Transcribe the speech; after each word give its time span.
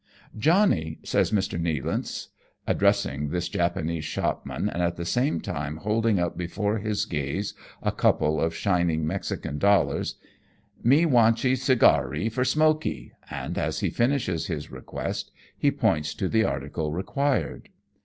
"Johnnie," 0.49 0.97
says 1.03 1.29
Nealance, 1.31 2.29
addressing 2.65 3.29
this 3.29 3.47
Japanese 3.47 4.03
shopman, 4.03 4.67
and 4.67 4.81
at 4.81 4.95
the 4.95 5.05
same 5.05 5.39
time 5.39 5.77
holding 5.77 6.17
up 6.17 6.35
before 6.35 6.79
his 6.79 7.05
gaze 7.05 7.53
a 7.83 7.91
couple 7.91 8.41
of 8.41 8.55
shining 8.55 9.05
Mexican 9.05 9.59
dollars," 9.59 10.15
me 10.91 11.05
wantchee 11.05 11.55
cigaree 11.55 12.29
for 12.29 12.43
smokee," 12.43 13.11
and 13.29 13.59
as 13.59 13.81
he 13.81 13.91
finishes 13.91 14.47
his 14.47 14.71
request, 14.71 15.29
he 15.55 15.69
points 15.69 16.15
to 16.15 16.27
the 16.27 16.43
article 16.45 16.91
required. 16.91 17.69